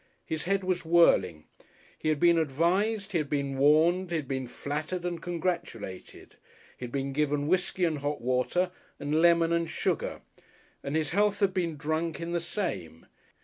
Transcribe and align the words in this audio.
His 0.25 0.45
head 0.45 0.63
was 0.63 0.83
whirling. 0.83 1.45
He 1.95 2.09
had 2.09 2.19
been 2.19 2.39
advised, 2.39 3.11
he 3.11 3.19
had 3.19 3.29
been 3.29 3.59
warned, 3.59 4.09
he 4.09 4.15
had 4.15 4.27
been 4.27 4.47
flattered 4.47 5.05
and 5.05 5.21
congratulated, 5.21 6.37
he 6.75 6.85
had 6.85 6.91
been 6.91 7.13
given 7.13 7.47
whiskey 7.47 7.85
and 7.85 7.99
hot 7.99 8.19
water 8.19 8.71
and 8.99 9.21
lemon 9.21 9.53
and 9.53 9.69
sugar, 9.69 10.21
and 10.83 10.95
his 10.95 11.11
health 11.11 11.39
had 11.39 11.53
been 11.53 11.77
drunk 11.77 12.19
in 12.19 12.31
the 12.31 12.41
same. 12.41 13.05